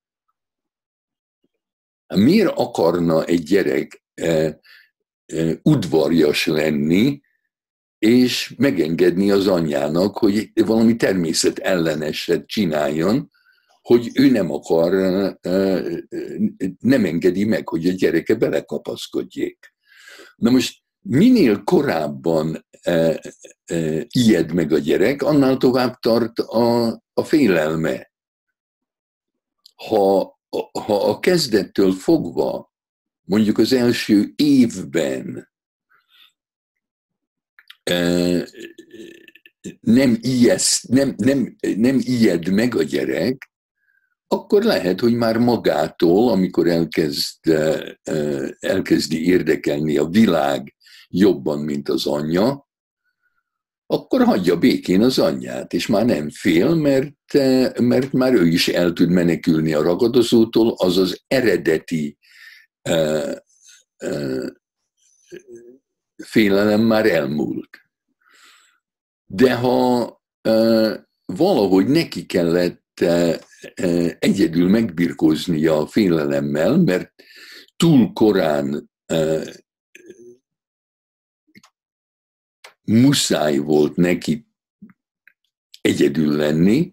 Miért 2.14 2.52
akarna 2.56 3.24
egy 3.24 3.42
gyerek 3.42 4.04
udvarjas 5.62 6.46
lenni, 6.46 7.20
és 7.98 8.54
megengedni 8.56 9.30
az 9.30 9.46
anyjának, 9.46 10.18
hogy 10.18 10.50
valami 10.54 10.96
természet 10.96 11.58
elleneset 11.58 12.46
csináljon, 12.46 13.30
hogy 13.82 14.10
ő 14.14 14.30
nem 14.30 14.52
akar, 14.52 14.92
nem 16.78 17.04
engedi 17.04 17.44
meg, 17.44 17.68
hogy 17.68 17.86
a 17.86 17.92
gyereke 17.92 18.34
belekapaszkodjék. 18.34 19.74
Na 20.36 20.50
most 20.50 20.82
minél 21.00 21.62
korábban 21.64 22.66
ijed 24.08 24.52
meg 24.52 24.72
a 24.72 24.78
gyerek, 24.78 25.22
annál 25.22 25.56
tovább 25.56 25.98
tart 25.98 26.38
a, 26.38 26.86
a 27.14 27.24
félelme. 27.24 28.12
Ha, 29.74 30.38
ha 30.72 31.08
a 31.10 31.18
kezdettől 31.18 31.92
fogva, 31.92 32.72
mondjuk 33.22 33.58
az 33.58 33.72
első 33.72 34.32
évben 34.36 35.47
nem, 39.80 40.18
ijeszt, 40.20 40.88
nem, 40.88 41.14
nem, 41.16 41.56
nem 41.76 41.98
ijed 42.02 42.48
meg 42.48 42.76
a 42.76 42.82
gyerek, 42.82 43.50
akkor 44.26 44.62
lehet, 44.62 45.00
hogy 45.00 45.14
már 45.14 45.38
magától, 45.38 46.30
amikor 46.30 46.68
elkezd, 46.68 47.38
elkezdi 48.58 49.26
érdekelni 49.26 49.96
a 49.96 50.06
világ 50.06 50.74
jobban, 51.08 51.58
mint 51.58 51.88
az 51.88 52.06
anyja, 52.06 52.68
akkor 53.86 54.22
hagyja 54.24 54.58
békén 54.58 55.02
az 55.02 55.18
anyját, 55.18 55.72
és 55.72 55.86
már 55.86 56.04
nem 56.04 56.30
fél, 56.30 56.74
mert, 56.74 57.32
mert 57.80 58.12
már 58.12 58.34
ő 58.34 58.46
is 58.46 58.68
el 58.68 58.92
tud 58.92 59.10
menekülni 59.10 59.72
a 59.72 59.82
ragadozótól, 59.82 60.74
az 60.76 60.96
az 60.96 61.22
eredeti 61.26 62.18
félelem 66.24 66.80
már 66.80 67.06
elmúlt. 67.06 67.70
De 69.26 69.54
ha 69.54 70.22
valahogy 71.24 71.86
neki 71.86 72.26
kellett 72.26 73.04
egyedül 74.18 74.68
megbirkóznia 74.68 75.78
a 75.78 75.86
félelemmel, 75.86 76.76
mert 76.76 77.12
túl 77.76 78.12
korán 78.12 78.90
muszáj 82.82 83.56
volt 83.56 83.96
neki 83.96 84.46
egyedül 85.80 86.36
lenni, 86.36 86.92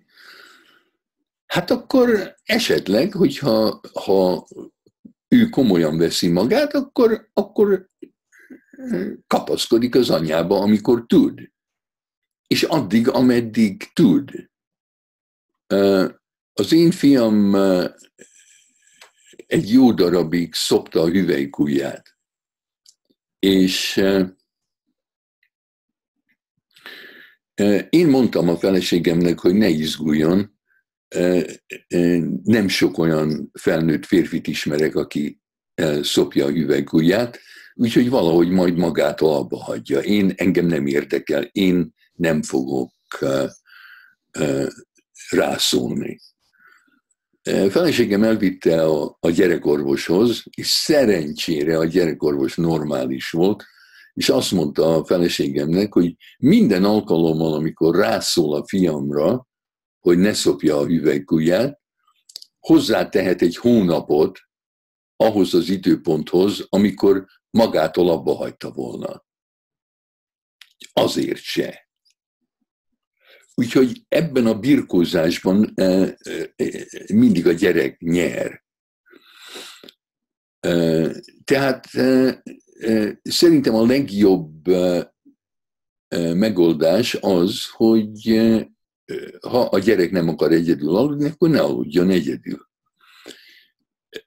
hát 1.45 1.71
akkor 1.71 2.35
esetleg, 2.43 3.13
hogyha 3.13 3.81
ha 3.93 4.47
ő 5.27 5.49
komolyan 5.49 5.97
veszi 5.97 6.27
magát, 6.27 6.73
akkor, 6.73 7.29
akkor 7.33 7.89
kapaszkodik 9.27 9.95
az 9.95 10.09
anyába, 10.09 10.59
amikor 10.59 11.05
tud. 11.05 11.51
És 12.47 12.63
addig, 12.63 13.09
ameddig 13.09 13.93
tud. 13.93 14.49
Az 16.53 16.71
én 16.71 16.91
fiam 16.91 17.55
egy 19.47 19.71
jó 19.71 19.91
darabig 19.91 20.53
szopta 20.53 21.01
a 21.01 21.09
hüvelykujját. 21.09 22.17
És 23.39 23.95
én 27.89 28.07
mondtam 28.07 28.49
a 28.49 28.57
feleségemnek, 28.57 29.39
hogy 29.39 29.55
ne 29.55 29.67
izguljon, 29.67 30.59
nem 32.43 32.67
sok 32.67 32.97
olyan 32.97 33.51
felnőtt 33.53 34.05
férfit 34.05 34.47
ismerek, 34.47 34.95
aki 34.95 35.41
szopja 36.01 36.45
a 36.45 36.51
hüvelykujját, 36.51 37.39
úgyhogy 37.75 38.09
valahogy 38.09 38.49
majd 38.49 38.77
magától 38.77 39.35
abba 39.35 39.57
hagyja. 39.57 39.99
Én 39.99 40.33
engem 40.35 40.65
nem 40.65 40.85
érdekel, 40.85 41.43
én 41.43 41.93
nem 42.13 42.41
fogok 42.41 42.91
rászólni. 45.29 46.19
Feleségem 47.69 48.23
elvitte 48.23 48.85
a, 48.85 49.17
a 49.19 49.29
gyerekorvoshoz, 49.29 50.43
és 50.55 50.67
szerencsére 50.67 51.77
a 51.77 51.85
gyerekorvos 51.85 52.55
normális 52.55 53.29
volt, 53.29 53.63
és 54.13 54.29
azt 54.29 54.51
mondta 54.51 54.95
a 54.95 55.05
feleségemnek, 55.05 55.93
hogy 55.93 56.15
minden 56.37 56.83
alkalommal, 56.83 57.53
amikor 57.53 57.95
rászól 57.95 58.55
a 58.55 58.67
fiamra, 58.67 59.47
hogy 59.99 60.17
ne 60.17 60.33
szopja 60.33 60.77
a 60.77 60.85
hüvelykujját, 60.85 61.79
hozzátehet 62.59 63.41
egy 63.41 63.55
hónapot 63.55 64.39
ahhoz 65.15 65.53
az 65.53 65.69
időponthoz, 65.69 66.65
amikor 66.69 67.25
magától 67.49 68.09
abba 68.09 68.35
hagyta 68.35 68.71
volna. 68.71 69.25
Azért 70.93 71.41
se. 71.41 71.85
Úgyhogy 73.55 74.05
ebben 74.07 74.45
a 74.45 74.59
birkózásban 74.59 75.71
eh, 75.75 76.13
eh, 76.55 76.85
mindig 77.13 77.47
a 77.47 77.51
gyerek 77.51 77.99
nyer. 77.99 78.63
Eh, 80.59 81.11
tehát 81.43 81.87
szerintem 83.23 83.75
a 83.75 83.85
legjobb 83.85 84.67
megoldás 86.17 87.13
az, 87.13 87.69
hogy 87.69 88.41
ha 89.41 89.61
a 89.61 89.79
gyerek 89.79 90.11
nem 90.11 90.29
akar 90.29 90.51
egyedül 90.51 90.95
aludni, 90.95 91.29
akkor 91.29 91.49
ne 91.49 91.61
aludjon 91.61 92.09
egyedül. 92.09 92.69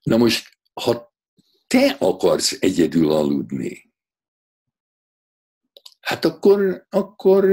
Na 0.03 0.17
most, 0.17 0.58
ha 0.79 1.13
te 1.67 1.97
akarsz 1.99 2.57
egyedül 2.61 3.11
aludni, 3.11 3.93
hát 6.01 6.25
akkor, 6.25 6.87
akkor 6.89 7.45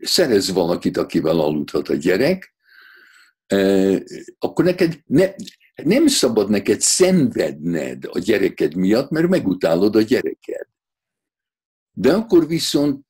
szerez 0.00 0.52
valakit, 0.52 0.96
akivel 0.96 1.40
aludhat 1.40 1.88
a 1.88 1.94
gyerek, 1.94 2.54
akkor 4.38 4.64
neked 4.64 5.00
ne, 5.06 5.34
nem 5.82 6.06
szabad 6.06 6.50
neked 6.50 6.80
szenvedned 6.80 8.04
a 8.04 8.18
gyereked 8.18 8.74
miatt, 8.74 9.10
mert 9.10 9.28
megutálod 9.28 9.96
a 9.96 10.02
gyereked. 10.02 10.66
De 11.94 12.12
akkor 12.12 12.46
viszont 12.46 13.06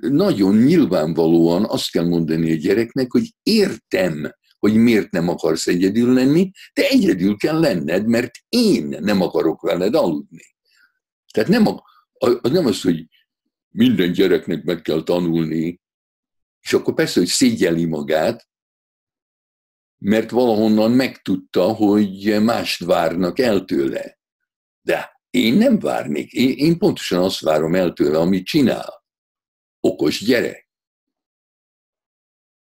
nagyon 0.00 0.56
nyilvánvalóan 0.56 1.64
azt 1.64 1.90
kell 1.90 2.04
mondani 2.04 2.52
a 2.52 2.56
gyereknek, 2.56 3.12
hogy 3.12 3.34
értem, 3.42 4.32
hogy 4.58 4.74
miért 4.74 5.10
nem 5.10 5.28
akarsz 5.28 5.66
egyedül 5.66 6.12
lenni, 6.12 6.50
de 6.72 6.88
egyedül 6.88 7.36
kell 7.36 7.60
lenned, 7.60 8.06
mert 8.06 8.30
én 8.48 8.96
nem 9.00 9.20
akarok 9.20 9.60
veled 9.60 9.94
aludni. 9.94 10.56
Tehát 11.32 11.48
nem, 11.48 11.66
a, 11.66 11.82
a, 12.12 12.48
nem 12.48 12.66
az, 12.66 12.82
hogy 12.82 13.06
minden 13.68 14.12
gyereknek 14.12 14.64
meg 14.64 14.82
kell 14.82 15.02
tanulni, 15.02 15.80
és 16.60 16.72
akkor 16.72 16.94
persze, 16.94 17.20
hogy 17.20 17.28
szégyeli 17.28 17.84
magát, 17.84 18.48
mert 19.98 20.30
valahonnan 20.30 20.90
megtudta, 20.90 21.72
hogy 21.72 22.42
mást 22.42 22.84
várnak 22.84 23.38
el 23.38 23.64
tőle. 23.64 24.18
De 24.80 25.20
én 25.30 25.54
nem 25.54 25.78
várnék, 25.78 26.32
én, 26.32 26.50
én 26.56 26.78
pontosan 26.78 27.22
azt 27.22 27.40
várom 27.40 27.74
el 27.74 27.92
tőle, 27.92 28.18
amit 28.18 28.46
csinál. 28.46 29.04
Okos 29.80 30.24
gyerek. 30.24 30.67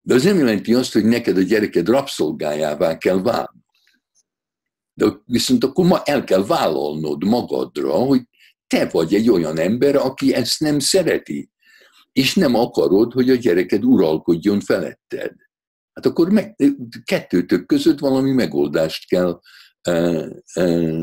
De 0.08 0.13
az 0.13 0.24
nem 0.24 0.38
jelenti 0.38 0.74
azt, 0.74 0.93
hogy 0.93 1.06
neked 1.06 1.38
a 1.38 1.41
gyereked 1.41 1.88
rabszolgájává 1.88 2.98
kell 2.98 3.22
válni. 3.22 3.65
De 4.93 5.06
viszont 5.26 5.63
akkor 5.63 5.86
ma 5.86 6.04
el 6.04 6.24
kell 6.24 6.46
vállalnod 6.46 7.24
magadra, 7.24 7.91
hogy 7.91 8.22
te 8.67 8.86
vagy 8.86 9.13
egy 9.13 9.30
olyan 9.30 9.60
ember, 9.60 9.96
aki 9.96 10.34
ezt 10.34 10.60
nem 10.60 10.80
szereti, 10.80 11.52
és 12.12 12.36
nem 12.36 12.56
akarod, 12.56 13.13
hogy 13.13 13.30
a 13.30 13.36
gyereked 13.36 13.84
uralkodjon 13.84 14.60
feletted. 14.60 15.36
Hát 15.93 16.06
akkor 16.06 16.30
meg, 16.30 16.56
kettőtök 17.04 17.65
között 17.65 18.00
valami 18.00 18.32
megoldást 18.32 19.08
kell 19.08 19.41
e, 19.82 19.91
e, 20.54 20.93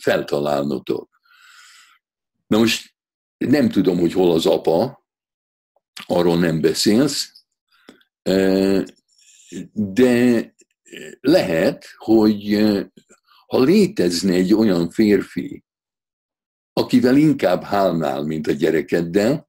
feltalálnotok. 0.00 1.20
Na 2.46 2.58
most 2.58 2.94
nem 3.36 3.68
tudom, 3.68 3.98
hogy 3.98 4.12
hol 4.12 4.32
az 4.32 4.46
apa, 4.46 5.04
arról 6.06 6.38
nem 6.38 6.60
beszélsz, 6.60 7.37
de 9.72 10.54
lehet, 11.20 11.84
hogy 11.96 12.58
ha 13.46 13.60
létezne 13.60 14.32
egy 14.32 14.54
olyan 14.54 14.90
férfi, 14.90 15.64
akivel 16.72 17.16
inkább 17.16 17.62
hálnál, 17.62 18.22
mint 18.22 18.46
a 18.46 18.52
gyerekeddel, 18.52 19.48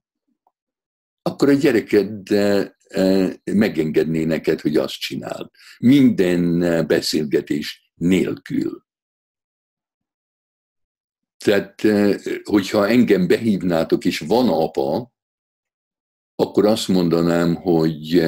akkor 1.22 1.48
a 1.48 1.52
gyereked 1.52 2.28
megengedné 3.44 4.24
neked, 4.24 4.60
hogy 4.60 4.76
azt 4.76 4.98
csináld. 4.98 5.50
Minden 5.78 6.58
beszélgetés 6.86 7.92
nélkül. 7.94 8.84
Tehát, 11.44 11.82
hogyha 12.42 12.88
engem 12.88 13.26
behívnátok, 13.26 14.04
és 14.04 14.18
van 14.18 14.48
apa, 14.48 15.12
akkor 16.40 16.66
azt 16.66 16.88
mondanám, 16.88 17.54
hogy 17.54 18.24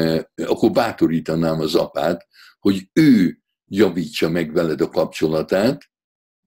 akkor 0.46 0.70
bátorítanám 0.70 1.60
az 1.60 1.74
apát, 1.74 2.26
hogy 2.60 2.88
ő 2.92 3.38
javítsa 3.66 4.28
meg 4.28 4.52
veled 4.52 4.80
a 4.80 4.88
kapcsolatát, 4.88 5.90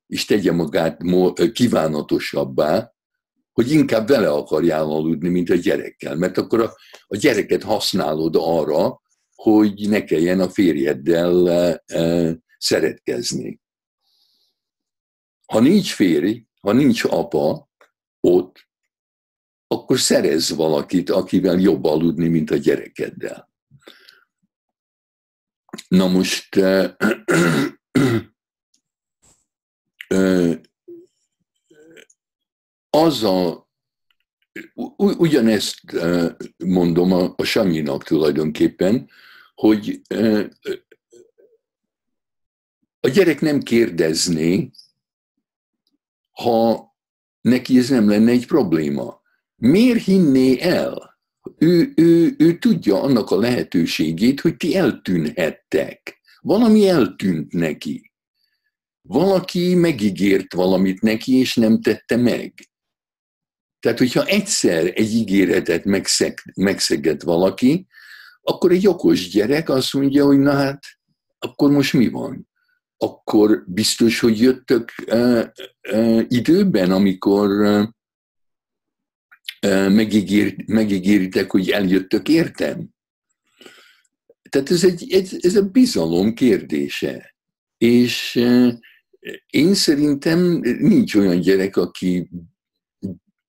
és 0.08 0.26
tegye 0.26 0.52
magát 0.52 1.02
kívánatosabbá, 1.54 2.94
hogy 3.54 3.72
inkább 3.72 4.08
vele 4.08 4.30
akarjál 4.30 4.84
aludni, 4.84 5.30
mint 5.30 5.50
a 5.50 5.56
gyerekkel. 5.56 6.16
Mert 6.16 6.38
akkor 6.38 6.62
a, 6.62 6.74
a 7.08 7.16
gyereket 7.16 7.64
használod 7.64 8.36
arra, 8.38 9.02
hogy 9.36 9.90
ne 9.90 10.04
kelljen 10.04 10.40
a 10.40 10.50
férjeddel 10.50 11.50
e, 11.86 12.38
szeretkezni. 12.58 13.60
Ha 15.46 15.60
nincs 15.60 15.94
férj, 15.94 16.46
ha 16.62 16.72
nincs 16.72 17.04
apa 17.04 17.70
ott, 18.20 18.65
akkor 19.68 20.00
szerez 20.00 20.50
valakit, 20.50 21.10
akivel 21.10 21.60
jobb 21.60 21.84
aludni, 21.84 22.28
mint 22.28 22.52
a 22.52 22.56
gyerekeddel. 22.56 23.50
Na 25.88 26.08
most 26.08 26.56
az 32.90 33.24
a, 33.24 33.70
ugyanezt 34.98 35.82
mondom 36.58 37.12
a, 37.12 37.34
a 37.38 37.44
Sanyinak 37.44 38.04
tulajdonképpen, 38.04 39.10
hogy 39.56 40.02
a 43.00 43.08
gyerek 43.08 43.42
nem 43.42 43.60
kérdezné, 43.62 44.72
ha 46.32 46.94
neki 47.42 47.78
ez 47.78 47.90
nem 47.90 48.10
lenne 48.10 48.32
egy 48.32 48.48
probléma. 48.48 49.24
Miért 49.66 50.04
hinné 50.04 50.60
el? 50.60 51.20
Ő, 51.58 51.94
ő, 51.96 52.36
ő 52.38 52.58
tudja 52.58 53.02
annak 53.02 53.32
a 53.32 53.40
lehetőségét, 53.40 54.40
hogy 54.42 54.58
ti 54.58 54.76
eltűnhettek. 54.76 56.22
Valami 56.42 56.88
eltűnt 56.88 57.54
neki. 57.54 58.12
Valaki 59.02 59.76
megígért 59.76 60.54
valamit 60.54 61.02
neki, 61.02 61.34
és 61.34 61.56
nem 61.56 61.82
tette 61.82 62.16
meg. 62.16 62.54
Tehát, 63.80 63.98
hogyha 63.98 64.26
egyszer 64.26 64.92
egy 64.96 65.14
ígéretet 65.14 65.86
megszeg, 65.86 66.54
megszeget 66.56 67.24
valaki, 67.24 67.88
akkor 68.42 68.72
egy 68.72 68.88
okos 68.88 69.30
gyerek 69.30 69.70
azt 69.70 69.94
mondja, 69.94 70.26
hogy 70.26 70.40
na 70.40 70.52
hát, 70.52 70.84
akkor 71.40 71.72
most 71.72 71.94
mi 71.94 72.10
van? 72.10 72.48
Akkor 72.98 73.64
biztos, 73.68 74.20
hogy 74.20 74.40
jöttök 74.40 74.92
uh, 75.08 75.44
uh, 75.92 76.24
időben, 76.28 76.92
amikor 76.92 77.50
uh, 77.50 77.88
megígér, 79.90 80.56
megígéritek, 80.66 81.52
hogy 81.52 81.70
eljöttök 81.70 82.30
értem? 82.30 82.90
Tehát 84.50 84.72
ez 84.72 84.84
egy, 84.84 85.12
ez, 85.14 85.38
ez 85.40 85.56
a 85.56 85.70
bizalom 85.70 86.34
kérdése. 86.34 87.36
És 87.78 88.36
én 89.50 89.74
szerintem 89.74 90.40
nincs 90.80 91.16
olyan 91.16 91.40
gyerek, 91.40 91.78
aki 91.78 92.30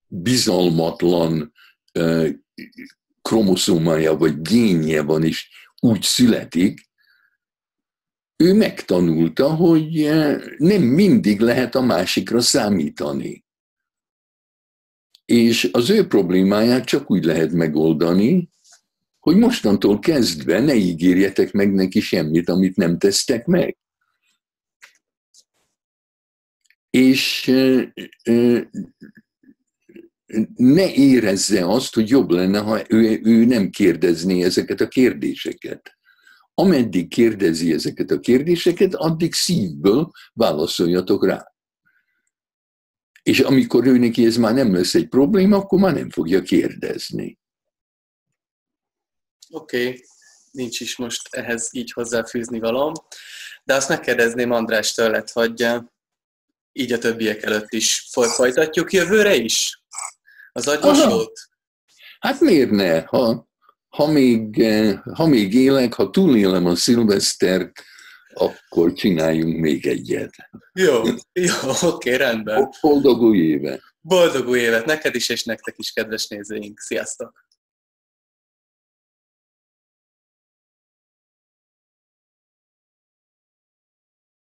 bizalmatlan 0.07 1.52
kromoszómája 3.22 4.16
vagy 4.16 4.42
génje 4.42 5.02
van, 5.02 5.24
és 5.24 5.48
úgy 5.81 6.02
születik, 6.02 6.87
ő 8.37 8.55
megtanulta, 8.55 9.55
hogy 9.55 10.11
nem 10.59 10.83
mindig 10.83 11.40
lehet 11.40 11.74
a 11.74 11.81
másikra 11.81 12.40
számítani. 12.40 13.45
És 15.26 15.68
az 15.72 15.90
ő 15.90 16.06
problémáját 16.06 16.84
csak 16.84 17.10
úgy 17.10 17.24
lehet 17.24 17.52
megoldani, 17.52 18.48
hogy 19.18 19.36
mostantól 19.36 19.98
kezdve 19.98 20.60
ne 20.60 20.74
ígérjetek 20.74 21.52
meg 21.52 21.72
neki 21.72 22.00
semmit, 22.00 22.48
amit 22.48 22.76
nem 22.76 22.98
tesztek 22.98 23.46
meg. 23.46 23.76
És 26.90 27.44
ne 30.54 30.92
érezze 30.94 31.66
azt, 31.66 31.94
hogy 31.94 32.08
jobb 32.08 32.30
lenne, 32.30 32.58
ha 32.58 32.82
ő, 32.88 33.20
ő 33.22 33.44
nem 33.44 33.70
kérdezné 33.70 34.42
ezeket 34.42 34.80
a 34.80 34.88
kérdéseket. 34.88 35.96
Ameddig 36.54 37.08
kérdezi 37.08 37.72
ezeket 37.72 38.10
a 38.10 38.20
kérdéseket, 38.20 38.94
addig 38.94 39.34
szívből 39.34 40.10
válaszoljatok 40.32 41.26
rá. 41.26 41.56
És 43.26 43.40
amikor 43.40 43.86
ő 43.86 43.98
neki 43.98 44.26
ez 44.26 44.36
már 44.36 44.54
nem 44.54 44.74
lesz 44.74 44.94
egy 44.94 45.08
probléma, 45.08 45.56
akkor 45.56 45.78
már 45.78 45.94
nem 45.94 46.10
fogja 46.10 46.42
kérdezni. 46.42 47.38
Oké, 49.50 49.86
okay. 49.86 50.04
nincs 50.50 50.80
is 50.80 50.96
most 50.96 51.34
ehhez 51.34 51.68
így 51.72 51.92
hozzáfűzni 51.92 52.58
valam. 52.58 52.92
De 53.64 53.74
azt 53.74 53.88
megkérdezném 53.88 54.50
András 54.50 54.92
tőled, 54.92 55.30
hogy 55.30 55.66
így 56.72 56.92
a 56.92 56.98
többiek 56.98 57.42
előtt 57.42 57.72
is 57.72 58.08
folytatjuk 58.10 58.92
jövőre 58.92 59.34
is? 59.34 59.82
Az 60.52 60.68
agyosót? 60.68 61.40
Hát 62.20 62.40
miért 62.40 62.70
ne? 62.70 63.00
Ha, 63.00 63.48
ha, 63.88 64.06
még, 64.06 64.64
ha 65.14 65.26
még 65.26 65.54
élek, 65.54 65.94
ha 65.94 66.10
túlélem 66.10 66.66
a 66.66 66.74
szilvesztert, 66.74 67.82
akkor 68.38 68.92
csináljunk 68.92 69.57
még 69.57 69.87
egyet. 69.87 70.35
Jó, 70.72 71.03
jó, 71.33 71.55
oké, 71.83 72.14
rendben. 72.14 72.68
Boldog 72.81 73.20
új 73.22 73.38
évet! 73.38 73.83
Boldog 74.01 74.49
új 74.49 74.59
évet 74.59 74.85
neked 74.85 75.14
is, 75.14 75.29
és 75.29 75.44
nektek 75.44 75.75
is, 75.79 75.92
kedves 75.92 76.29
nézőink. 76.29 76.79
Sziasztok! 76.79 77.45